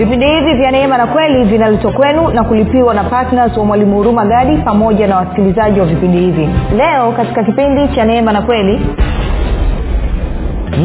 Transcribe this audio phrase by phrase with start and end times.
[0.00, 4.24] vipindi hivi vya neema na kweli vinaletwa kwenu na kulipiwa na ptns wa mwalimu huruma
[4.26, 6.48] gadi pamoja na wasikilizaji wa vipindi hivi.
[6.76, 8.80] Leo katika kipindi cha neema na kweli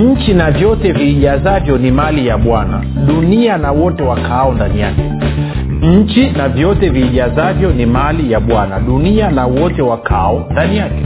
[0.04, 2.82] nchi na vyote viijazavyo ni mali ya bwana.
[3.08, 5.02] Dunia na wote wakaao ndani yake.
[5.82, 8.80] Nchi na vyote viijazavyo ni mali ya bwana.
[8.80, 11.06] Dunia na wote wakaao ndani yake.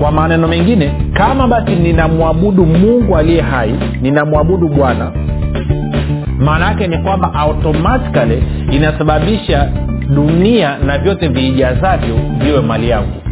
[0.00, 5.10] Kwa maneno mengine kama basi ninamwabudu mungu aliye hai ninamwabudu bwana
[6.44, 9.68] maana yake ni kwamba automatikali inasababisha
[10.14, 13.22] dunia na vyote viijazavyo viwe mali yangu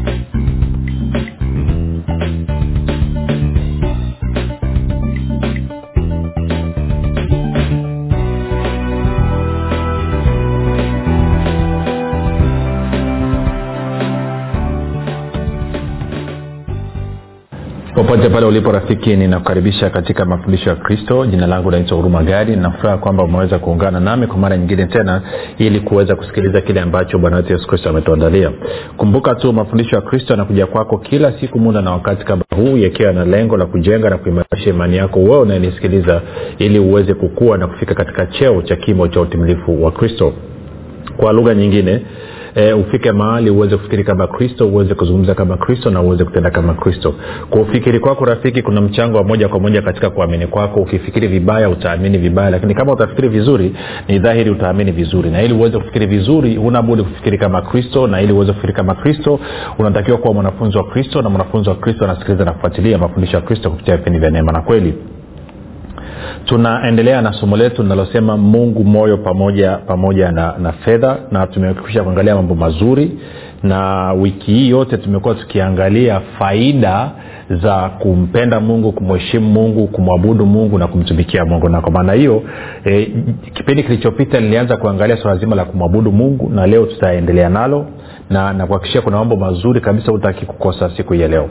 [18.00, 21.26] popote pale ulipo rafiki ninakukaribisha katika mafundisho ya kristo.
[21.26, 22.56] Jina langu naitwa huruma gadi.
[22.56, 25.22] Nafuraha kwamba umeweza kuungana nami kwa mara nyingine tena
[25.58, 28.50] ili kuweza kusikiliza kile ambacho bwana wetu yesu kristo ametuandalia.
[28.96, 33.12] Kumbuka tu mafundisho ya kristo yanakuja kwako kila siku muda na wakati kama huu yakiwa
[33.12, 36.20] na lengo la kujenga na kuimarisha imani yako wewe unayenisikiliza
[36.58, 40.32] ili uweze kukua na kufika katika cheo cha kimo cha utimilifu wa kristo.
[41.16, 42.02] Kwa lugha nyingine
[42.54, 46.74] e, ufike mahali uweze kufikiri kama kristo uweze kuzungumza kama kristo na uweze kutenda kama
[46.74, 47.14] kristo.
[47.50, 50.80] Kwa ufikiri kwako rafiki kuna mchango wa moja kwa moja katika kuamini kwako.
[50.80, 53.74] Ukifikiri vibaya utaamini vibaya lakini kama utafikiri vizuri
[54.08, 55.30] ni dhahiri utaamini vizuri.
[55.30, 59.40] Na ili uweze kufikiri vizuri unabudi kufikiri kama kristo na ili uweze kufikiri kama kristo
[59.78, 63.70] unatakiwa kuwa mwanafunzi wa kristo na mwanafunzi wa kristo anasikiliza na kufuatilia mafundisho ya kristo
[63.70, 64.94] kupitia vipindi vya neema na kweli
[66.44, 72.34] tunaendelea na somo letu linalosema mungu moyo pamoja pamoja na, na fedha na tumekwisha kuangalia
[72.34, 73.18] mambo mazuri
[73.62, 77.10] na wiki hii yote tumekuwa tukiangalia faida
[77.62, 81.68] za kumpenda mungu kumheshimu mungu kumwabudu mungu na kumtumikia mungu.
[81.68, 82.42] Na kwa maana hiyo
[82.84, 83.12] e,
[83.54, 87.86] kipindi kilichopita nilianza kuangalia swala zima la kumwabudu mungu na leo tutaendelea nalo
[88.30, 91.48] na nakuhakikishia kuna mambo mazuri kabisa utaki kukosa siku hii ya leo.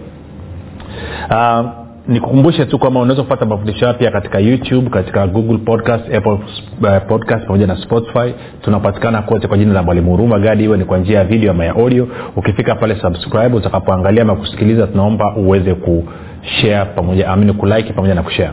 [1.30, 1.66] Uh,
[2.10, 7.46] nikukumbushe tu kwamba unaweza kupata mafundisho pia katika youtube katika google podcast apple uh, podcast
[7.46, 8.34] pamoja na spotify.
[8.62, 11.66] Tunapatikana kote kwa jina la mwalimu huruma gadi iwe ni kwa njia ya video ama
[11.66, 12.08] ya audio.
[12.36, 18.52] Ukifika pale subscribe utakapoangalia ama kusikiliza tunaomba uweze kushare pamoja amini kulike pamoja na kushare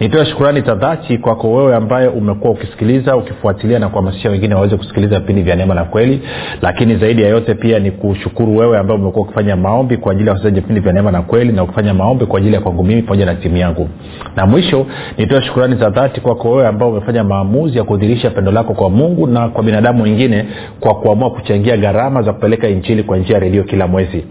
[0.00, 5.20] nitoe shukurani za dhati kwako wewe ambaye umekuwa ukisikiliza ukifuatilia na kuhamasisha wengine waweze kusikiliza
[5.20, 6.20] vipindi vya neema na kweli.
[6.62, 10.32] Lakini zaidi ya yote pia ni kushukuru wewe ambaye umekuwa ukifanya maombi kwa ajili ya
[10.32, 13.26] wasikilizaji vipindi vya neema na kweli na ukifanya maombi kwa ajili ya kwangu mimi pamoja
[13.26, 13.88] na timu yangu.
[14.36, 14.86] Na mwisho
[15.18, 19.26] nitoe shukurani za dhati kwako wewe ambao umefanya maamuzi ya kudhirisha pendo lako kwa mungu
[19.26, 20.44] na kwa binadamu wengine
[20.80, 24.24] kwa kuamua kuchangia gharama za kupeleka injili kwa njia ya redio kila mwezi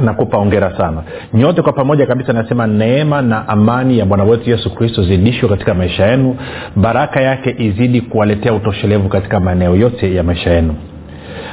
[0.00, 1.02] nakupa ongera sana.
[1.34, 5.74] Nyote kwa pamoja kabisa nasema neema na amani ya bwana wetu yesu kristo zidishwe katika
[5.74, 6.36] maisha yenu.
[6.76, 10.74] Baraka yake izidi kuwaletea utoshelevu katika maeneo yote ya maisha yenu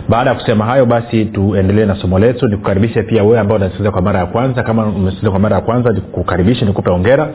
[0.10, 2.48] baada ya kusema hayo basi tuendelee na somo letu.
[2.48, 4.64] Nikukaribishe pia wewe ambao unasikiliza kwa mara ya kwanza.
[4.64, 7.30] Kama umesikiliza kwa mara ya kwanza nikukaribishe nikupe ongera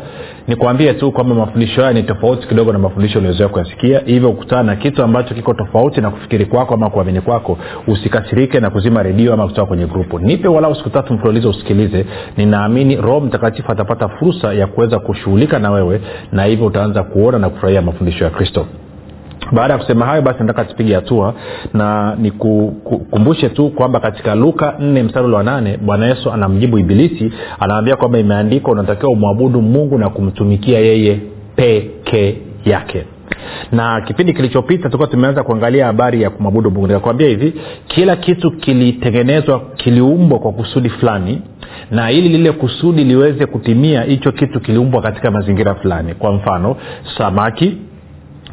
[0.49, 4.01] nikuambie tu kwamba mafundisho haya ni tofauti kidogo na mafundisho uliozoea kuyasikia.
[4.07, 8.71] Hivyo ukutana na kitu ambacho kiko tofauti na kufikiri kwako ama kuamini kwako usikasirike na
[8.71, 10.19] kuzima redio ama kutoka kwenye grupu.
[10.19, 12.07] Nipe walau siku tatu mfululizo usikilize.
[12.37, 16.01] Ninaamini roho mtakatifu atapata fursa ya kuweza kushughulika na wewe
[16.33, 18.67] na hivyo utaanza kuona na kufurahia mafundisho ya kristo
[19.53, 21.35] baada ya kusema hayo basi nataka tupige hatua
[21.75, 27.97] na nikukumbushe tu kwamba katika luka nne mstari wa nane bwana yesu anamjibu ibilisi anaambia
[27.97, 31.21] kwamba imeandikwa unatakiwa umwabudu mungu na kumtumikia yeye
[31.57, 33.05] peke yake.
[33.73, 36.87] Na kipindi kilichopita tulikuwa tumeanza kuangalia habari ya kumwabudu mungu.
[36.87, 37.55] Nikakwambia hivi
[37.89, 41.43] kila kitu kilitengenezwa kiliumbwa kwa kusudi fulani
[41.91, 46.15] na ili lile kusudi liweze kutimia hicho kitu kiliumbwa katika mazingira fulani.
[46.15, 46.77] Kwa mfano
[47.19, 47.77] samaki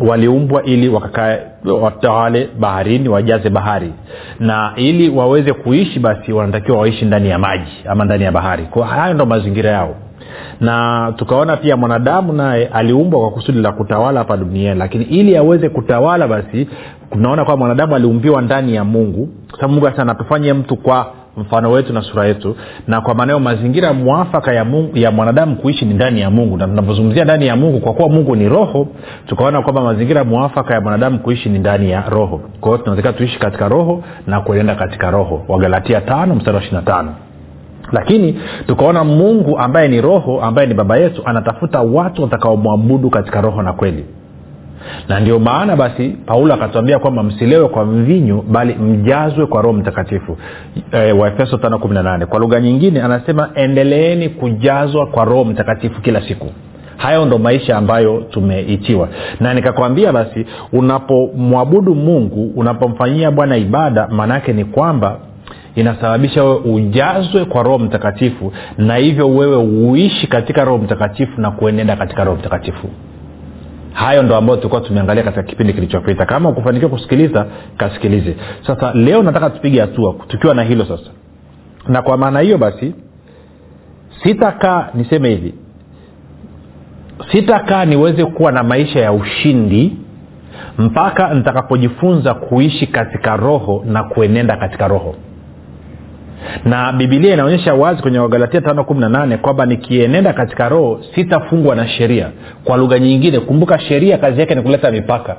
[0.07, 1.39] waliumbwa ili wakakae
[1.81, 3.94] watawale baharini wajaze bahari.
[4.39, 8.63] Na ili waweze kuishi basi wanatakiwa waishi ndani ya maji ama ndani ya bahari.
[8.63, 9.95] Kwa hayo ndo mazingira yao.
[10.59, 14.80] Na tukaona pia mwanadamu naye aliumbwa kwa kusudi la kutawala hapa duniani.
[14.80, 16.68] Lakini ili aweze kutawala basi
[17.12, 19.30] tunaona kwamba mwanadamu aliumbiwa ndani ya mungu.
[19.50, 22.55] Kwa sababu mungu sasa anatufanye mtu kwa mfano wetu na sura yetu
[22.87, 26.57] na kwa maanao mazingira mwafaka ya, mungu, ya mwanadamu kuishi ni ndani ya mungu.
[26.57, 28.87] Na tunapozungumzia ndani ya mungu kwa kuwa mungu ni roho
[29.27, 32.41] tukaona kwamba mazingira mwafaka ya mwanadamu kuishi ni ndani ya roho.
[32.61, 35.41] Kwa hiyo tunatakiwa tuishi katika roho na kuenenda katika roho.
[35.47, 37.15] Wagalatia tano mstari wa ishiri tano.
[37.91, 43.61] Lakini tukaona mungu ambaye ni roho ambaye ni baba yetu anatafuta watu watakaomwabudu katika roho
[43.61, 44.05] na kweli
[45.09, 50.37] na ndio maana basi paulo akatuambia kwamba msilewe kwa mvinyu bali mjazwe kwa roho mtakatifu.
[50.91, 56.47] E, waefeso 518 kwa lugha nyingine anasema endeleeni kujazwa kwa roho mtakatifu kila siku.
[56.97, 59.07] Hayo ndo maisha ambayo tumeitiwa.
[59.39, 65.17] Na nikakwambia basi unapomwabudu mungu unapomfanyia bwana ibada maanaake ni kwamba
[65.75, 71.95] inasababisha wewe ujazwe kwa roho mtakatifu na hivyo wewe uishi katika roho mtakatifu na kuenenda
[71.95, 72.87] katika roho mtakatifu
[73.93, 76.25] hayo ndo ambayo tulikuwa tumeangalia katika kipindi kilichopita.
[76.25, 77.45] Kama ukufanikiwa kusikiliza
[77.77, 78.35] kasikilize.
[78.67, 81.09] Sasa leo nataka tupige hatua tukiwa na hilo sasa.
[81.88, 82.93] Na kwa maana hiyo basi
[84.23, 85.53] sitakaa niseme hivi.
[87.31, 89.97] Sitakaa niweze kuwa na maisha ya ushindi
[90.77, 95.15] mpaka nitakapojifunza kuishi katika roho na kuenenda katika roho
[96.65, 102.29] na bibilia inaonyesha wazi kwenye wagalatia 518 kwamba nikienenda katika roho sitafungwa na sheria.
[102.63, 105.35] Kwa lugha nyingine kumbuka sheria kazi yake ni kuleta mipaka.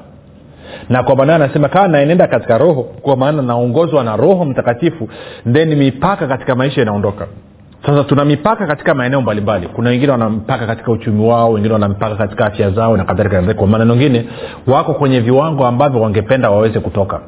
[0.88, 5.08] Na kwa maana anasema kama naenenda katika roho kwa maana naongozwa na roho mtakatifu
[5.52, 7.26] then mipaka katika maisha inaondoka.
[7.86, 9.66] Sasa tuna mipaka katika maeneo mbalimbali.
[9.68, 13.54] Kuna wengine wana mpaka katika uchumi wao wengine wana mpaka katika afya zao na kadhalika
[13.54, 14.24] kwa maneno mengine
[14.66, 17.20] wako kwenye viwango ambavyo wangependa waweze kutoka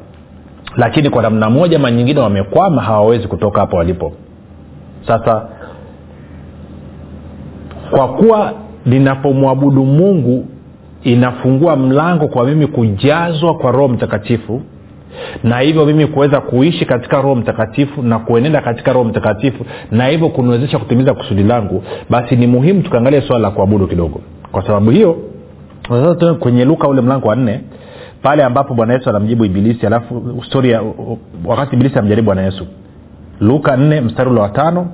[0.77, 4.13] lakini kwa namna moja ma nyingine wamekwama hawawezi kutoka hapo walipo.
[5.07, 5.47] Sasa
[7.91, 8.53] kwa kuwa
[8.85, 10.45] ninapomwabudu mungu
[11.03, 14.61] inafungua mlango kwa mimi kujazwa kwa roho mtakatifu
[15.43, 20.29] na hivyo mimi kuweza kuishi katika roho mtakatifu na kuenenda katika roho mtakatifu na hivyo
[20.29, 24.21] kuniwezesha kutimiza kusudi langu basi ni muhimu tukaangalia swala la kuabudu kidogo.
[24.51, 25.17] Kwa sababu hiyo
[26.39, 27.59] kwenye luka ule mlango wa nne
[28.25, 30.81] pale ambapo bwana yesu anamjibu ibilisi alafu storia
[31.45, 32.67] wakati ibilisi amjaribu bwana yesu.
[33.39, 34.87] Luka 4 mstari ule wa tano.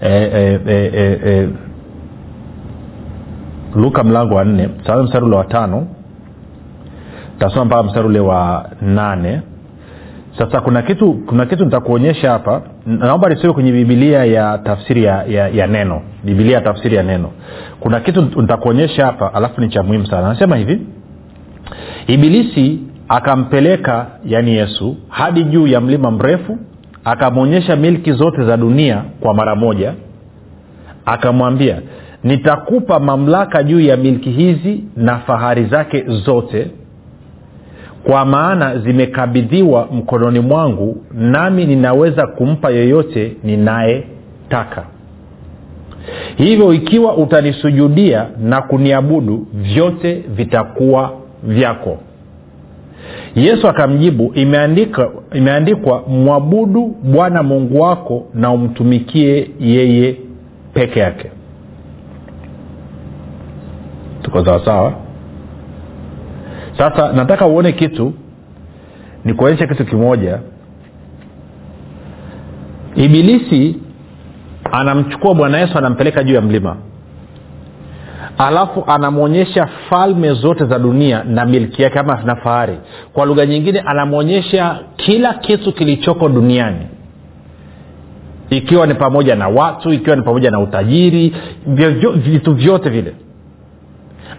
[0.00, 1.48] E, e, e, e,
[3.74, 4.68] luka mlango wa nne
[5.04, 5.86] mstari ule wa tano.
[7.38, 9.42] Tasoma mpaka mstari ule wa nane.
[10.38, 12.62] Sasa kuna kitu kuna kitu nitakuonyesha hapa.
[12.86, 16.02] Naomba nisiwe kwenye bibilia ya tafsiri ya, ya, ya neno.
[16.24, 17.30] Bibilia ya tafsiri ya neno.
[17.80, 20.26] Kuna kitu nitakuonyesha hapa alafu ni cha muhimu sana.
[20.30, 20.80] Anasema hivi
[22.06, 22.78] ibilisi
[23.08, 26.58] akampeleka yani yesu hadi juu ya mlima mrefu
[27.04, 29.94] akamwonyesha milki zote za dunia kwa mara moja
[31.04, 31.80] akamwambia
[32.24, 36.70] nitakupa mamlaka juu ya milki hizi na fahari zake zote
[38.04, 44.84] kwa maana zimekabidhiwa mkononi mwangu nami ninaweza kumpa yoyote ninayetaka.
[46.36, 51.12] Hivyo ikiwa utanisujudia na kuniabudu vyote vitakuwa
[51.42, 51.98] vyako.
[53.34, 54.32] Yesu akamjibu
[55.32, 60.16] imeandikwa, mwabudu bwana mungu wako na umtumikie yeye
[60.74, 61.30] peke yake.
[64.22, 64.94] Tuko sawasawa
[66.78, 68.12] sasa nataka uone kitu
[69.24, 70.38] ni kuonyesha kitu kimoja.
[72.96, 73.76] Ibilisi
[74.72, 76.76] anamchukua bwana yesu anampeleka juu ya mlima
[78.46, 82.78] alafu anamwonyesha falme zote za dunia na milki yake ama na fahari.
[83.12, 86.86] Kwa lugha nyingine anamwonyesha kila kitu kilichoko duniani.
[88.50, 91.34] Ikiwa ni pamoja na watu ikiwa ni pamoja na utajiri
[92.16, 93.14] vitu vyote vile.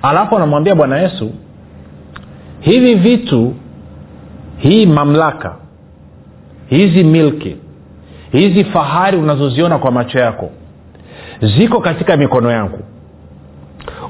[0.02, 1.32] Alafu anamwambia bwana yesu
[2.60, 3.54] hivi vitu
[4.58, 5.56] hii mamlaka
[6.68, 7.56] hizi milki
[8.32, 10.50] hizi fahari unazoziona kwa macho yako
[11.42, 12.80] ziko katika mikono yangu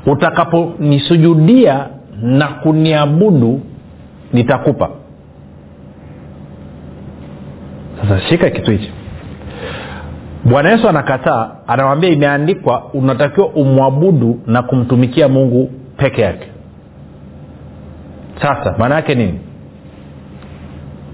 [0.06, 1.88] utakaponisujudia
[2.22, 3.62] na kuniabudu
[4.34, 4.90] nitakupa.
[8.02, 8.92] Sasa shika kitu hichi.
[10.46, 16.48] Bwana yesu anakataa anamwambia imeandikwa unatakiwa umwabudu na kumtumikia mungu peke yake.
[18.42, 19.40] Sasa maana yake nini?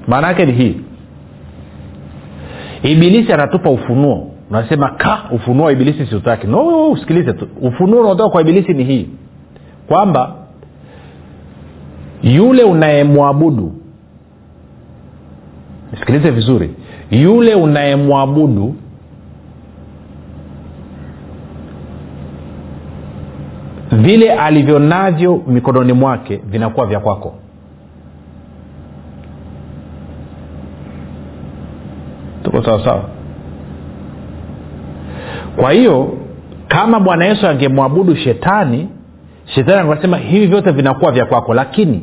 [0.07, 0.77] Maana yake ni hii.
[2.83, 7.47] Ibilisi anatupa ufunuo unasema ka ufunuo wa ibilisi siutaki no usikilize tu.
[7.61, 9.09] Ufunuo unaotoka kwa ibilisi ni hii.
[9.87, 10.35] Kwamba
[12.23, 13.73] yule unayemwabudu
[15.99, 16.75] sikilize vizuri
[17.11, 18.75] yule unayemwabudu
[23.91, 27.33] vile alivyo navyo mikononi mwake vinakuwa vya kwako.
[32.43, 33.03] Tuko sawasawa
[35.59, 36.17] kwa hiyo
[36.67, 38.87] kama bwana yesu angemwabudu shetani
[39.45, 42.01] shetani angesema hivi vyote vinakuwa vya kwako lakini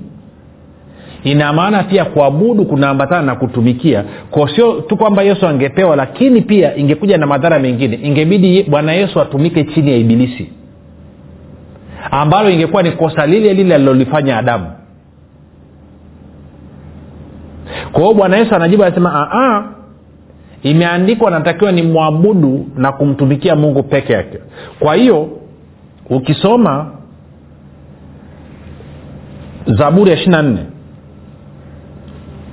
[1.25, 4.05] ina maana pia kuabudu kunaambatana na kutumikia.
[4.31, 7.97] Ko sio tu kwamba yesu angepewa lakini pia ingekuja na madhara mengine.
[8.03, 10.53] Ingebidi bwana yesu atumike chini ya ibilisi
[12.11, 14.67] ambalo ingekuwa ni kosa lile lile alilolifanya adamu.
[17.93, 19.29] Kwa hiyo bwana yesu anajibu anasema
[20.71, 24.39] imeandikwa natakiwa ni mwabudu na kumtumikia mungu peke yake.
[24.79, 25.29] Kwa hiyo
[26.11, 26.91] ukisoma
[29.67, 30.67] zaburi ya ishiri na nne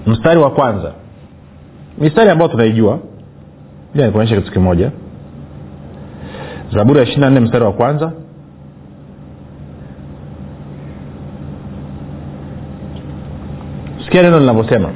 [0.07, 0.91] mstari wa kwanza.
[1.97, 2.99] Mistari ambayo tunaijua.
[3.95, 4.91] Ja nikuonyesha kitu kimoja.
[6.73, 8.11] Zaburi ya ishiri na nne mstari wa kwanza.
[14.05, 14.89] Sikia neno linavyosema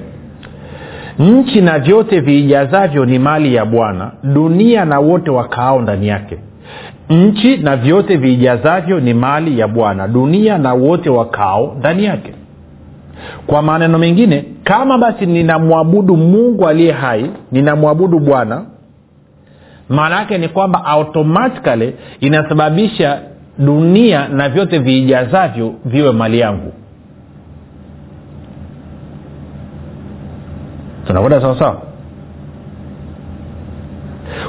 [1.19, 6.37] nchi na vyote viijazavyo ni mali ya bwana dunia na wote wakaao ndani yake.
[7.09, 12.33] Nchi na vyote viijazavyo ni mali ya bwana dunia na wote wakaao ndani yake.
[13.47, 18.61] Kwa maneno mengine kama basi ninamwabudu mungu aliye hai ninamwabudu bwana
[19.89, 23.19] maana yake ni kwamba automatikali inasababisha
[23.57, 26.73] dunia na vyote viijazavyo viwe mali yangu
[31.07, 31.81] tunakwenda sawasawa?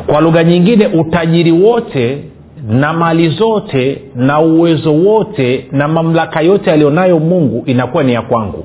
[0.06, 2.24] Kwa lugha nyingine utajiri wote
[2.68, 8.64] na mali zote na uwezo wote na mamlaka yote aliyonayo mungu inakuwa ni ya kwangu.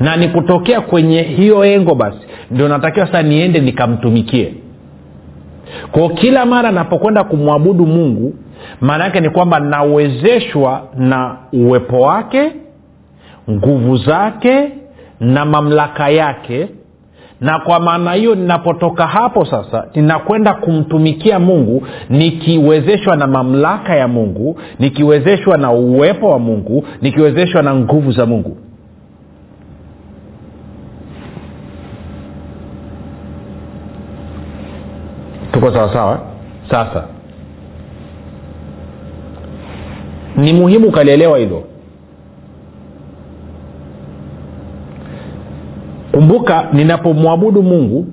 [0.00, 2.18] Na ni kutokea kwenye hiyo engo basi
[2.50, 4.54] ndio natakiwa sasa niende nikamtumikie.
[5.92, 8.34] Kwao kila mara napokwenda kumwabudu mungu
[8.80, 12.52] maana yake ni kwamba nawezeshwa na uwepo wake
[13.50, 14.68] nguvu zake
[15.22, 16.68] na mamlaka yake
[17.40, 24.60] na kwa maana hiyo ninapotoka hapo sasa ninakwenda kumtumikia mungu nikiwezeshwa na mamlaka ya mungu
[24.78, 28.56] nikiwezeshwa na uwepo wa mungu nikiwezeshwa na nguvu za mungu.
[35.52, 36.20] Tuko sawasawa
[36.70, 37.04] sasa.
[40.36, 41.64] Ni muhimu ukalielewa hilo
[46.12, 48.06] kumbuka ninapomwabudu mungu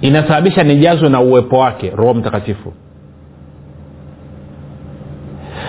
[0.00, 2.72] inasababisha nijazwe na uwepo wake roho mtakatifu.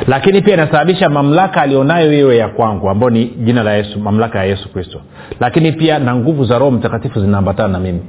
[0.08, 4.46] Lakini pia inasababisha mamlaka alionayo iwe ya kwangu ambayo ni jina la yesu mamlaka ya
[4.46, 5.02] yesu kristo.
[5.40, 8.02] Lakini pia na nguvu za roho mtakatifu zinaambatana na mimi.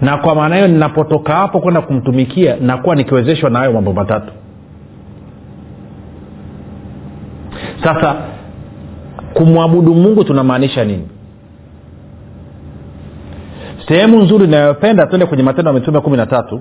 [0.00, 4.32] Na kwa maana hiyo ninapotoka hapo kwenda kumtumikia nakuwa nikiwezeshwa na hayo mambo matatu.
[7.84, 8.16] Sasa
[9.34, 11.08] kumwabudu mungu tunamaanisha nini
[13.88, 16.60] sehemu nzuri inayopenda twende kwenye matendo ya mitume kumi na tatu.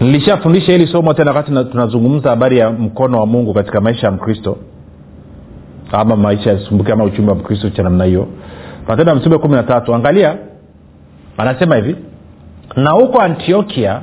[0.00, 4.56] Nilishafundisha hili somo tena wakati tunazungumza habari ya mkono wa mungu katika maisha ya mkristo.
[5.92, 8.26] Ama maisha yasumbuki ama uchumi wa mkristo cha namna hiyo.
[8.88, 10.36] Matendo ya mitume kumi na tatu angalia.
[11.36, 11.96] Anasema hivi
[12.76, 14.02] na huko antiokia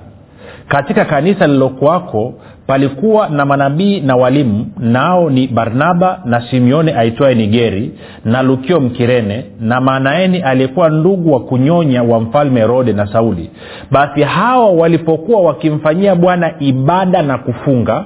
[0.67, 2.33] katika kanisa lililokuwako
[2.69, 7.91] palikuwa na manabii na walimu nao ni barnaba na simeone aitwaye nigeri
[8.25, 13.49] na lukio mkirene na manaeni aliyekuwa ndugu wa kunyonya wa mfalme herode na sauli.
[13.91, 18.05] Basi hawa walipokuwa wakimfanyia bwana ibada na kufunga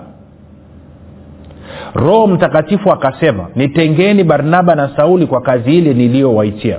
[1.95, 6.77] roho mtakatifu akasema nitengeni barnaba na sauli kwa kazi ile niliyowaitia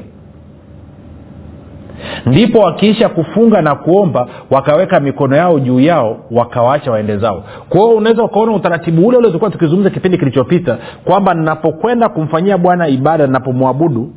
[2.26, 7.44] ndipo wakiisha kufunga na kuomba wakaweka mikono yao juu yao wakawaacha waende zao.
[7.68, 14.10] Kwao unaweza ukaona utaratibu ule ule tukizungumza kipindi kilichopita kwamba ninapokwenda kumfanyia bwana ibada ninapomwabudu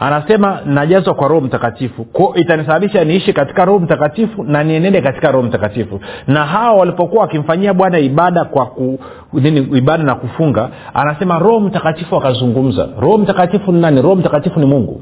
[0.00, 2.04] anasema najazwa kwa roho mtakatifu.
[2.04, 6.00] Ko itanisababisha niishi katika roho mtakatifu na nienende katika roho mtakatifu.
[6.26, 8.98] Na hawa walipokuwa wakimfanyia bwana ibada kwa ku,
[9.32, 12.88] nini ibada na kufunga anasema roho mtakatifu akazungumza.
[13.00, 14.02] Roho mtakatifu ni nani?
[14.02, 15.00] Roho mtakatifu ni mungu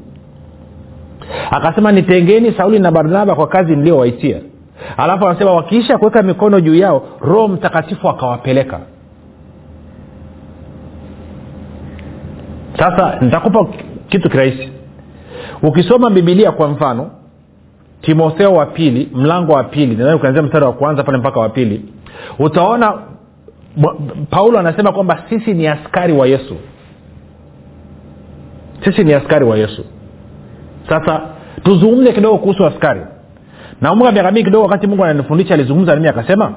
[1.51, 4.37] akasema nitengeni sauli na barnaba kwa kazi niliyowaitia.
[4.97, 8.79] Alafu anasema wakiisha kuweka mikono juu yao roho mtakatifu akawapeleka.
[12.79, 13.67] Sasa nitakupa
[14.09, 14.69] kitu kirahisi.
[15.63, 17.11] Ukisoma bibilia kwa mfano
[18.01, 21.85] timotheo wa pili mlango wa pili ukianzia mstari wa kwanza pale mpaka wa pili
[22.39, 22.93] utaona
[24.29, 26.55] paulo anasema kwamba sisi ni askari wa yesu.
[28.83, 29.85] Sisi ni askari wa yesu
[30.89, 31.21] sasa
[31.63, 33.01] tuzungumze kidogo kuhusu askari.
[33.81, 36.53] Nakumbuka miaka mingi kidogo wakati mungu ananifundisha alizungumza nami akasema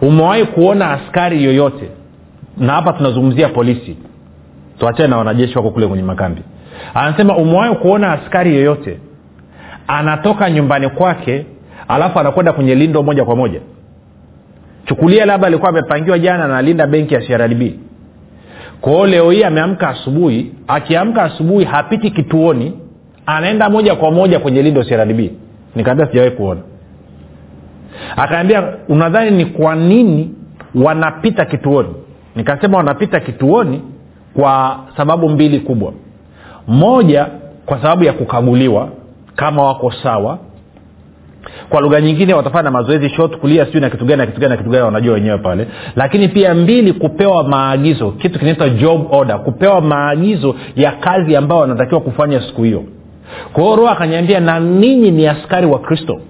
[0.00, 1.90] umewahi kuona askari yoyote?
[2.56, 3.96] Na hapa tunazungumzia polisi.
[4.78, 6.42] Tuachane na wanajeshi wako kule kwenye makambi.
[6.94, 9.00] Anasema umewahi kuona askari yoyote?
[9.86, 11.46] Anatoka nyumbani kwake
[11.88, 13.60] alafu anakwenda kwenye lindo moja kwa moja.
[14.86, 17.22] Chukulia labda alikuwa amepangiwa jana analinda benki ya
[18.80, 22.72] kwao leo hii ameamka asubuhi akiamka asubuhi hapiti kituoni
[23.26, 25.20] anaenda moja kwa moja kwenye lindo crdb
[25.76, 26.60] nikaambia sijawahi kuona.
[28.16, 30.34] Akaambia unadhani ni kwa nini
[30.74, 31.88] wanapita kituoni?
[32.36, 33.82] Nikasema wanapita kituoni
[34.34, 35.92] kwa sababu mbili kubwa.
[36.68, 37.26] Moja
[37.66, 38.88] kwa sababu ya kukaguliwa
[39.36, 40.38] kama wako sawa
[41.68, 44.50] kwa lugha nyingine watafanya na mazoezi shot kulia sijui na kitu gani na kitu gani
[44.50, 45.66] na kitu gani wanajua wenyewe pale.
[45.96, 52.00] Lakini pia mbili kupewa maagizo kitu kinaitwa job order kupewa maagizo ya kazi ambayo wanatakiwa
[52.00, 52.82] kufanya siku hiyo.
[53.52, 56.20] Kwa hiyo roho akanyambia na ninyi ni askari wa kristo.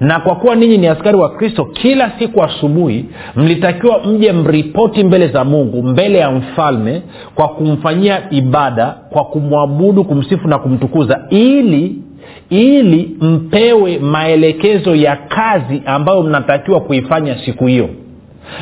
[0.00, 3.04] Na kwa kuwa ninyi ni askari wa kristo kila siku asubuhi
[3.36, 7.02] mlitakiwa mje mripoti mbele za mungu mbele ya mfalme
[7.34, 11.96] kwa kumfanyia ibada kwa kumwabudu kumsifu na kumtukuza ili
[12.50, 17.88] ili mpewe maelekezo ya kazi ambayo mnatakiwa kuifanya siku hiyo.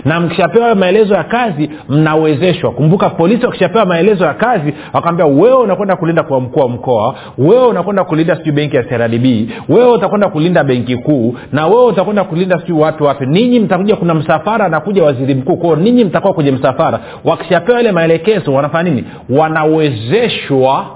[0.05, 2.71] Na mkishapewa maelezo ya kazi mnawezeshwa.
[2.71, 7.67] Kumbuka polisi wakishapewa maelezo ya kazi wakaambia wewe unakwenda kulinda kwa mkuu wa mkoa wewe
[7.67, 9.25] unakwenda kulinda sijui benki ya crdb
[9.69, 13.26] wewe utakwenda kulinda benki kuu na wewe utakwenda kulinda sijui watu wapi.
[13.26, 15.57] Ninyi mtakuja kuna msafara anakuja waziri mkuu.
[15.57, 17.00] Kwao ninyi mtakuwa kwenye msafara.
[17.25, 19.05] Wakishapewa ile maelekezo wanafanya nini?
[19.31, 20.87] Wanawezeshwa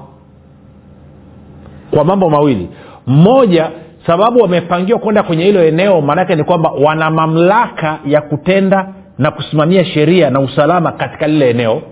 [1.95, 2.69] kwa mambo mawili.
[3.07, 3.71] Mmoja
[4.07, 9.85] sababu wamepangiwa kwenda kwenye hilo eneo maanake ni kwamba wana mamlaka ya kutenda na kusimamia
[9.85, 11.83] sheria na usalama katika lile eneo.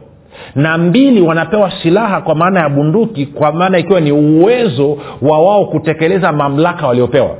[0.54, 5.64] Na mbili wanapewa silaha kwa maana ya bunduki kwa maana ikiwa ni uwezo wa wao
[5.66, 7.30] kutekeleza mamlaka waliopewa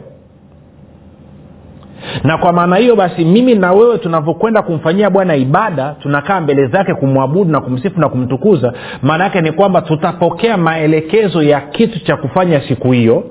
[2.25, 6.95] na kwa maana hiyo basi mimi na wewe tunavyokwenda kumfanyia bwana ibada tunakaa mbele zake
[6.95, 12.61] kumwabudu na kumsifu na kumtukuza maana yake ni kwamba tutapokea maelekezo ya kitu cha kufanya
[12.69, 13.25] siku hiyo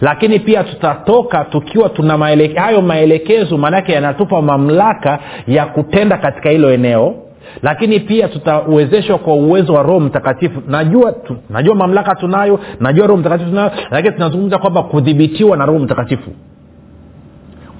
[0.00, 6.72] lakini pia tutatoka tukiwa tuna maeleke, hayo maelekezo maanake yanatupa mamlaka ya kutenda katika hilo
[6.72, 7.14] eneo
[7.62, 10.62] lakini pia tutawezeshwa kwa uwezo wa roho mtakatifu.
[10.68, 15.78] Najua tu, najua mamlaka tunayo najua roho mtakatifu tunayo lakini tunazungumza kwamba kudhibitiwa na roho
[15.78, 16.30] mtakatifu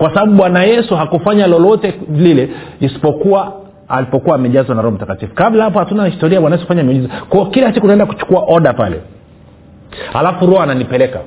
[0.02, 3.52] kwa sababu bwana yesu hakufanya lolote lile isipokuwa
[3.88, 5.34] alipokuwa amejazwa na roho mtakatifu.
[5.34, 7.08] Kabla hapo hatuna historia bwana yesu fanya miujiza.
[7.28, 9.00] Kwao kila siku naenda kuchukua oda pale.
[10.15, 11.21] Alafu roho ananipeleka.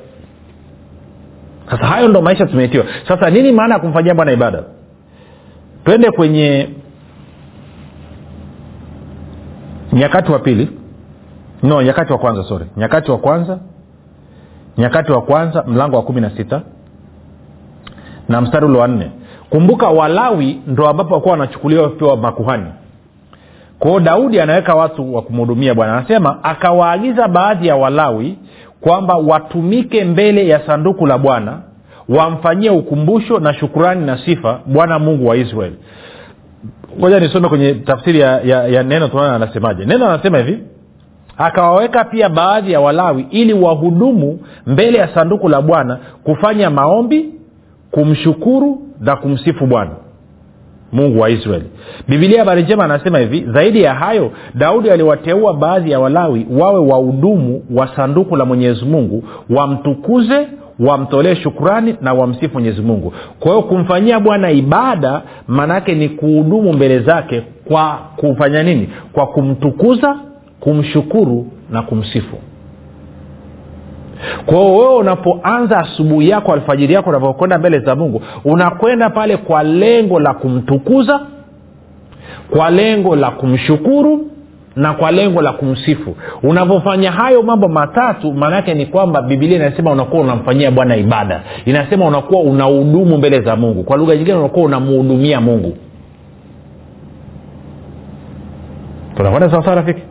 [1.70, 2.84] Sasa hayo ndo maisha tumeitiwa.
[3.08, 4.62] Sasa nini maana ya kumfanyia bwana ibada?
[5.84, 6.68] Twende kwenye
[9.92, 10.70] nyakati wa pili.
[11.62, 12.66] No nyakati wa kwanza sorry.
[12.76, 13.58] Nyakati wa kwanza.
[14.78, 16.62] Nyakati wa kwanza mlango wa kumi na sita
[18.28, 19.10] na mstari ule wa nne.
[19.50, 22.66] Kumbuka walawi ndo ambapo wakuwa wanachukuliwa pewa makuhani.
[23.78, 25.96] Kwao daudi anaweka watu wa kumhudumia bwana.
[25.96, 28.38] Anasema akawaagiza baadhi ya walawi
[28.80, 31.58] kwamba watumike mbele ya sanduku la bwana
[32.08, 35.76] wamfanyie ukumbusho na shukurani na sifa bwana mungu wa israeli
[36.98, 39.84] ngoja nisome kwenye tafsiri ya, ya, ya neno tunaona anasemaje.
[39.84, 40.58] Neno anasema hivi
[41.38, 47.30] akawaweka pia baadhi ya walawi ili wahudumu mbele ya sanduku la bwana kufanya maombi
[47.90, 49.90] kumshukuru na kumsifu bwana
[50.92, 51.64] mungu wa israeli
[52.08, 57.62] bibilia habari njema anasema hivi zaidi ya hayo daudi aliwateua baadhi ya walawi wawe wahudumu
[57.74, 60.48] wa sanduku la mwenyezi mungu wamtukuze
[60.80, 63.12] wamtolee shukrani na wamsifu mwenyezi mungu.
[63.40, 68.88] Kwa hiyo kumfanyia bwana ibada maanaake ni kuhudumu mbele zake kwa kufanya nini?
[69.12, 70.16] Kwa kumtukuza
[70.60, 72.36] kumshukuru na kumsifu
[74.46, 80.20] kwao wewe unapoanza asubuhi yako alfajiri yako unavyokwenda mbele za mungu unakwenda pale kwa lengo
[80.20, 81.20] la kumtukuza
[82.50, 84.30] kwa lengo la kumshukuru
[84.76, 86.16] na kwa lengo la kumsifu.
[86.42, 91.40] Unavyofanya hayo mambo matatu maana yake ni kwamba bibilia inasema unakuwa unamfanyia bwana ibada.
[91.64, 93.82] Inasema unakuwa unahudumu mbele za mungu.
[93.84, 95.76] Kwa lugha nyingine unakuwa unamuhudumia mungu.
[99.16, 100.02] Tunakwenda sawasawa rafiki?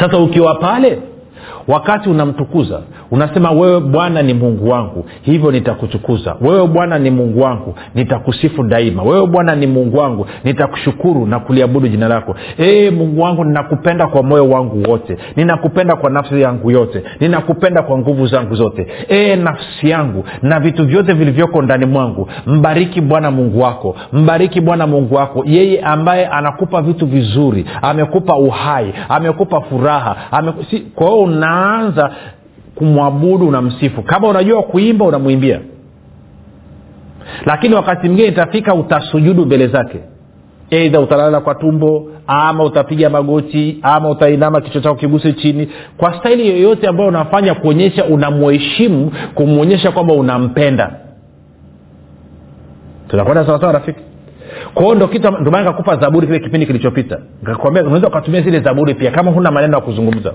[0.00, 0.98] Sasa ukiwa pale
[1.68, 6.36] wakati unamtukuza unasema wewe bwana ni mungu wangu hivyo nitakutukuza.
[6.40, 9.02] Wewe bwana ni mungu wangu nitakusifu daima.
[9.02, 12.34] Wewe bwana ni mungu wangu nitakushukuru na kuliabudu jina lako.
[12.58, 15.16] Ee mungu wangu ninakupenda kwa moyo wangu wote.
[15.36, 17.02] Ninakupenda kwa nafsi yangu yote.
[17.20, 18.86] Ninakupenda kwa nguvu zangu zote.
[19.10, 23.96] Ee nafsi yangu na vitu vyote vilivyoko ndani mwangu mbariki bwana mungu wako.
[24.12, 25.42] Mbariki bwana mungu wako.
[25.46, 30.52] Yeye ambaye anakupa vitu vizuri amekupa uhai amekupa furaha ame...
[30.70, 32.10] si, kwa hiyo unaanza
[32.74, 35.60] kumwabudu unamsifu kama unajua kuimba unamwimbia.
[37.46, 39.98] Lakini wakati mwingine itafika utasujudu mbele zake.
[40.70, 45.68] Eidha utalala kwa tumbo ama utapiga magoti ama utainama kichwa chako kiguse chini.
[45.96, 50.94] Kwa staili yoyote ambayo unafanya kuonyesha unamheshimu kumwonyesha kwamba unampenda.
[53.08, 54.00] Tunakwenda sawasawa rafiki?
[54.74, 57.18] Kwao ndo kitu ndomana kakupa zaburi kile kipindi kilichopita.
[57.44, 60.34] Kakwambia unaweza ukatumia zile zaburi pia kama huna maneno ya kuzungumza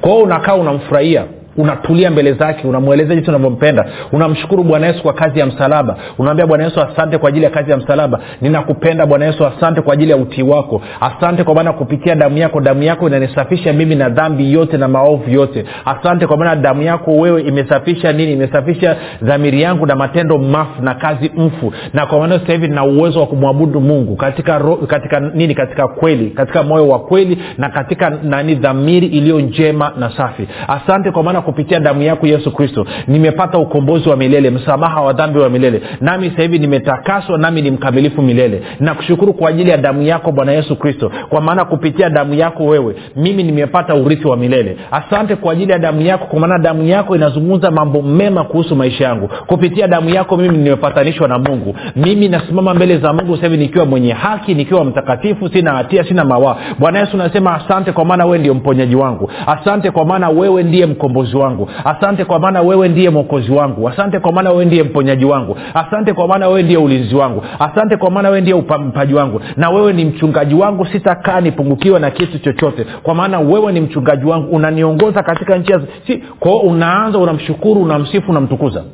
[0.00, 1.24] kwa hiyo unakaa unamfurahia
[1.60, 6.64] unatulia mbele zake unamwelezea jinsi unavyompenda unamshukuru bwana yesu kwa kazi ya msalaba unaambia bwana
[6.64, 8.20] yesu asante kwa ajili ya kazi ya msalaba.
[8.40, 10.82] Ninakupenda bwana yesu asante kwa ajili ya utii wako.
[11.00, 12.60] Asante kwa maana kupitia damu yako.
[12.60, 15.64] Damu yako inanisafisha mimi na dhambi yote na maovu yote.
[15.84, 18.32] Asante kwa maana damu yako wewe imesafisha nini?
[18.32, 21.72] Imesafisha dhamiri yangu na matendo mafu na kazi mfu.
[21.94, 25.54] Na kwa maana sasa hivi nina uwezo wa kumwabudu mungu katika ro, katika nini?
[25.54, 28.54] Katika kweli katika moyo wa kweli na katika nani?
[28.54, 30.48] Dhamiri iliyo njema na safi.
[30.68, 32.86] Asante kwa maana kupitia damu yako yesu kristo.
[33.08, 35.82] Nimepata ukombozi wa milele msamaha wa dhambi wa milele.
[36.00, 38.62] Nami sasa hivi nimetakaswa nami ni mkamilifu milele.
[38.80, 41.12] Nakushukuru kwa ajili ya damu yako bwana yesu kristo.
[41.28, 44.76] Kwa maana kupitia damu yako wewe mimi nimepata urithi wa milele.
[44.90, 49.04] Asante kwa ajili ya damu yako kwa maana damu yako inazungumza mambo mema kuhusu maisha
[49.04, 49.28] yangu.
[49.46, 51.76] Kupitia damu yako mimi nimepatanishwa na mungu.
[51.96, 56.24] Mimi nasimama mbele za mungu sasa hivi nikiwa mwenye haki nikiwa mtakatifu sina hatia sina
[56.24, 56.56] mawaa.
[56.78, 59.30] Bwana yesu nasema asante kwa maana wewe ndio mponyaji wangu.
[59.46, 61.68] Asante kwa maana wewe ndiye mkombozi wangu.
[61.84, 63.88] Asante kwa maana wewe ndiye mwokozi wangu.
[63.88, 65.56] Asante kwa maana wewe ndiye mponyaji wangu.
[65.74, 67.42] Asante kwa maana wewe ndiye ulinzi wangu.
[67.58, 69.40] Asante kwa maana wewe ndiye upampaji wangu.
[69.56, 72.86] Na wewe ni mchungaji wangu sitakaa nipungukiwa na kitu chochote.
[73.02, 78.84] Kwa maana wewe ni mchungaji wangu unaniongoza katika njia si kwao unaanza unamshukuru unamsifu unamtukuza.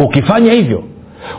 [0.00, 0.82] Ukifanya hivyo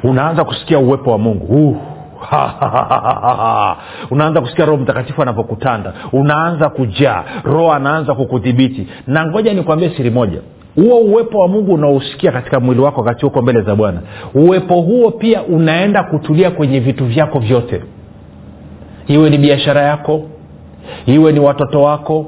[0.04, 1.70] unaanza kusikia uwepo wa mungu.
[1.70, 1.97] Uh
[4.12, 7.24] unaanza kusikia roho mtakatifu anavyokutanda unaanza kujaa.
[7.44, 8.88] Roho anaanza kukudhibiti.
[9.08, 10.40] Na ngoja nikwambie siri moja.
[10.76, 14.02] Huo uwepo wa mungu unaousikia katika mwili wako wakati huko mbele za bwana.
[14.34, 17.82] Uwepo huo pia unaenda kutulia kwenye vitu vyako vyote.
[19.08, 20.24] Iwe ni biashara yako
[21.06, 22.26] iwe ni watoto wako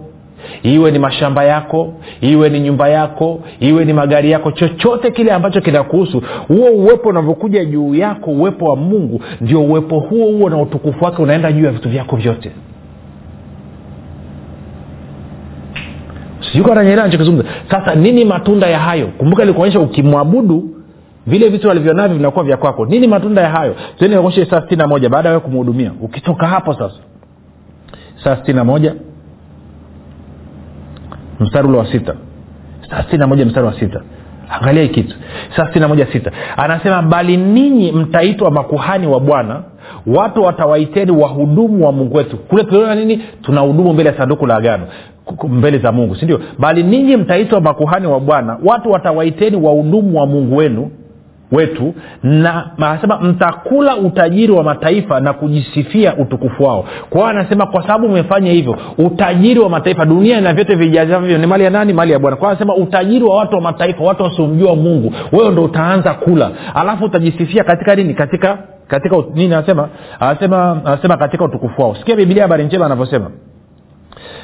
[0.64, 5.62] iwe ni mashamba yako iwe ni nyumba yako iwe ni magari yako chochote kile ambacho
[5.62, 11.06] kinakuhusu huo uwepo unavyokuja juu yako uwepo wa mungu ndio uwepo huo huo na utukufu
[11.06, 12.52] wake unaenda juu ya vitu vyako vyote.
[16.52, 19.08] Sijuko ananyelewa nachokizungumza sasa nini matunda ya hayo?
[19.08, 20.70] Kumbuka ilikuonyesha ukimwabudu
[21.28, 22.86] vile vitu alivyonavyo vinakuwa vya kwako.
[22.86, 23.76] Nini matunda ya hayo?
[23.98, 25.92] Tuende saa sitini na moja baada ya kumhudumia.
[26.02, 26.96] Ukitoka hapo sasa.
[28.24, 28.96] Saa sitini na moja
[31.40, 32.16] mstari ule wa sita.
[33.02, 34.02] Sitini mstari wa sita.
[34.50, 35.16] Angalia hii kitu.
[35.56, 36.08] Saa sitini na moja
[36.58, 39.64] anasema bali ninyi mtaitwa makuhani wa bwana
[40.08, 42.38] watu watawaiteni wahudumu wa mungu wetu.
[42.38, 43.22] Kule tuliona nini?
[43.42, 44.88] Tuna hudumu mbele ya sanduku la agano.
[45.50, 50.56] Mbele za mungu sindio bali ninyi mtaitwa makuhani wa bwana watu watawaiteni wahudumu wa mungu
[50.58, 50.92] wenu
[51.52, 56.86] wetu na anasema mtakula utajiri wa mataifa na kujisifia utukufu wao.
[57.10, 61.64] Kwa anasema kwa sababu umefanya hivyo utajiri wa mataifa dunia na vyote vijazavyo ni mali
[61.64, 61.94] ya nani?
[61.94, 62.38] Mali ya bwana.
[62.38, 66.52] Kwa anasema utajiri wa watu wa mataifa watu wasiomjua mungu wewe ndo utaanza kula.
[66.76, 68.14] Alafu utajisifia katika nini?
[68.14, 68.58] Katika
[68.88, 69.90] katika nini anasema?
[70.20, 71.96] Anasema anasema katika utukufu wao.
[71.96, 73.32] Sikia bibilia habari njema anavyosema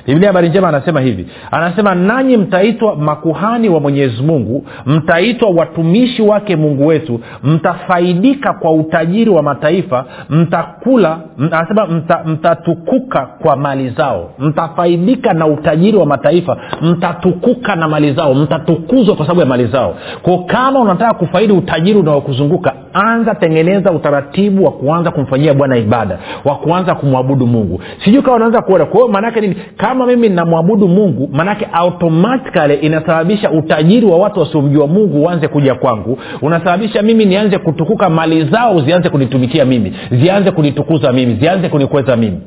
[0.08, 1.28] biblia habari njema anasema hivi.
[1.52, 9.30] Anasema nanyi mtaitwa makuhani wa mwenyezi mungu mtaitwa watumishi wake mungu wetu mtafaidika kwa utajiri
[9.30, 11.20] wa mataifa mtakula
[11.52, 14.30] anasema mta, mtatukuka kwa mali zao.
[14.40, 19.96] Mtafaidika na utajiri wa mataifa mtatukuka na mali zao mtatukuzwa kwa sababu ya mali zao.
[20.22, 26.56] Ko kama unataka kufaidi utajiri unaokuzunguka anza tengeneza utaratibu wa kuanza kumfanyia bwana ibada wa
[26.56, 27.82] kuanza kumwabudu mungu.
[28.04, 28.86] Sijui kama unaanza kuona.
[28.86, 29.56] Kwa hiyo maanaake nini?
[29.78, 36.18] Kama mimi namwabudu mungu manake automatikali inasababisha utajiri wa watu wasiomjua mungu uanze kuja kwangu.
[36.42, 42.38] Unasababisha mimi nianze kutukuka mali zao zianze kunitumikia mimi zianze kunitukuza mimi zianze kunikweza mimi.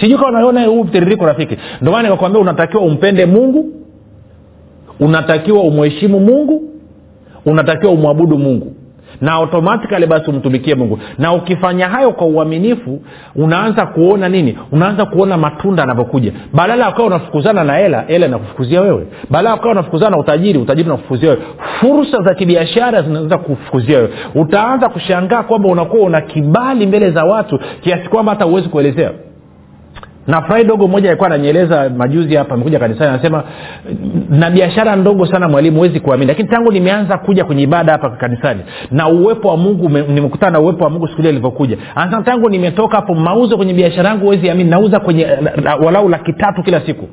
[0.00, 1.56] Sijui kawa naona huu mtiririko rafiki.
[1.80, 3.66] Ndio maana nikakwambia unatakiwa umpende mungu
[5.00, 6.62] unatakiwa umheshimu mungu
[7.46, 8.72] unatakiwa umwabudu mungu
[9.20, 10.98] na automatikali basi umtumikie mungu.
[11.18, 13.02] Na ukifanya hayo kwa uaminifu
[13.36, 14.58] unaanza kuona nini?
[14.72, 19.06] Unaanza kuona matunda anavyokuja badala ya ukawa unafukuzana na hela hela inakufukuzia wewe.
[19.30, 21.42] Badala ya ukawa unafukuzana na utajiri utajiri unakufukuzia wewe.
[21.80, 24.10] Fursa za kibiashara zinaweza kufukuzia wewe.
[24.34, 29.10] Utaanza kushangaa kwamba unakuwa una kibali mbele za watu kiasi kwamba hata huwezi kuelezea
[30.30, 33.44] na furahi dogo mmoja alikuwa ananyeleza majuzi hapa amekuja kanisani anasema
[34.30, 36.26] na biashara ndogo sana mwalimu huwezi kuamini.
[36.28, 40.84] Lakini tangu nimeanza kuja kwenye ibada hapa kanisani na uwepo wa mungu nimekutana na uwepo
[40.84, 41.76] wa mungu siku ile ilivyokuja.
[41.94, 45.26] Anasema tangu nimetoka hapo mauzo kwenye biashara yangu huwezi amini nauza kwenye
[45.84, 47.08] walau laki tatu kila siku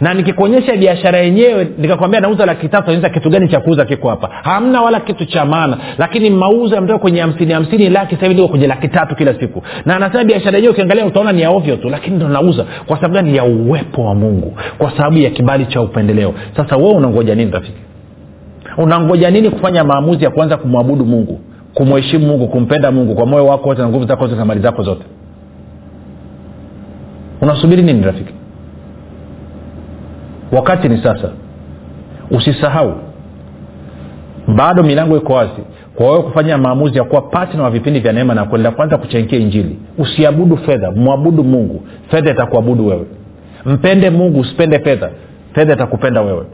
[0.00, 4.28] na nikikuonyesha biashara yenyewe nikakwambia nauza laki tatu naeza kitu gani cha kuuza kiko hapa.
[4.42, 5.78] Hamna wala kitu cha maana.
[5.98, 9.62] Lakini mauzo yametoka kwenye hamsini hamsini laki sahivi ndio kwenye laki tatu kila siku.
[9.84, 12.64] Na anasema biashara yenyewe ukiangalia utaona ni ya tu lakini ndo nauza.
[12.86, 13.36] Kwa sababu gani?
[13.36, 14.56] Ya uwepo wa mungu.
[14.78, 16.34] Kwa sababu ya kibali cha upendeleo.
[16.56, 17.78] Sasa wewe unangoja nini rafiki?
[18.76, 21.40] Unangoja nini kufanya maamuzi ya kuanza kumwabudu mungu?
[21.74, 24.82] Kumheshimu mungu kumpenda mungu kwa moyo wako wote na nguvu zako zote na mali zako
[24.82, 25.02] zote?
[27.40, 28.32] Unasubiri nini rafiki
[30.56, 31.30] wakati ni sasa.
[32.30, 32.94] Usisahau.
[34.56, 35.62] Bado milango iko wazi
[35.94, 39.38] kwa wewe kufanya maamuzi ya kuwa patna wa vipindi vya neema na kwenda kwanza kuchangia
[39.38, 39.78] injili.
[39.98, 41.82] Usiabudu fedha mwabudu mungu.
[42.10, 43.06] Fedha itakuabudu wewe.
[43.66, 45.10] Mpende mungu usipende fedha.
[45.54, 46.44] Fedha itakupenda wewe.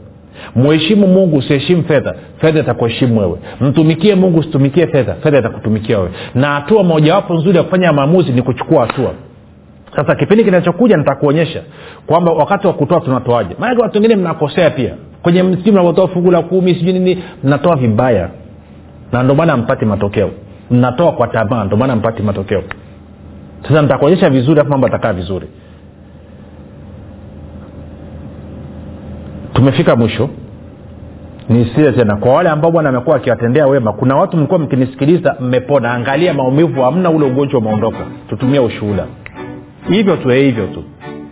[0.55, 2.15] Mheshimu mungu usiheshimu fedha.
[2.37, 3.37] Fedha itakuheshimu wewe.
[3.61, 5.13] Mtumikie mungu usitumikie fedha.
[5.23, 6.11] Fedha itakutumikia wewe.
[6.35, 9.11] Na hatua mojawapo nzuri ya kufanya maamuzi ni kuchukua hatua
[9.95, 11.61] sasa kipindi kinachokuja nitakuonyesha
[12.07, 13.55] kwamba wakati wa kutoa tunatoaje.
[13.59, 14.93] Maanake watu wengine mnakosea pia.
[15.21, 18.29] Kwenye sijui mnavotoa fungu la kumi sijui nini mnatoa vibaya.
[19.11, 20.29] Na ndio maana mpati matokeo.
[20.71, 22.63] Mnatoa kwa tamaa ndio maana mpati matokeo.
[23.67, 25.47] Sasa nitakuonyesha vizuri afu mambo atakaa vizuri.
[29.53, 30.29] Tumefika mwisho.
[31.49, 32.15] Nisie tena.
[32.15, 35.91] Kwa wale ambao bwana amekuwa akiwatendea wema kuna watu mlikuwa mkinisikiliza mmepona.
[35.93, 37.97] Angalia maumivu hamna ule ugonjwa umeondoka.
[38.29, 39.05] Tutumia ushuhuda
[39.89, 40.83] hivyo tu hivyo tu.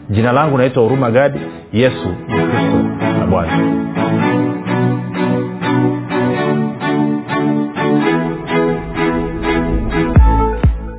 [0.10, 1.40] Jina langu naitwa huruma gadi
[1.74, 2.78] yesu ni kristo
[3.20, 3.52] na bwana